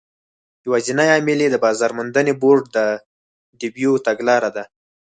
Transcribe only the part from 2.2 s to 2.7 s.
بورډ